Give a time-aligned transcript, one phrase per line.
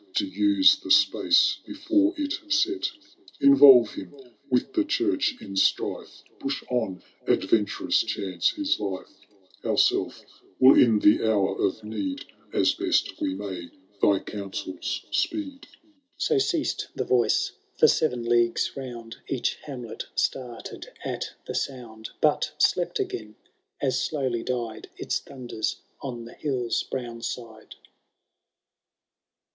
[0.15, 2.89] To use the space before it set.
[3.39, 4.15] Involve him
[4.49, 6.23] with the church in strife.
[6.39, 9.27] Push on adventurous chance his life;
[9.63, 10.25] Ourself
[10.57, 12.25] will in the hour of need.
[12.51, 13.69] As best we may,
[14.01, 15.67] thy counsels speed.''
[16.17, 22.53] So ceased the Voice; for seven leagues round Each hamlet started at the sound; But
[22.57, 23.35] slept again,
[23.79, 27.75] as slowly died Its thunders on the hill'a brown side.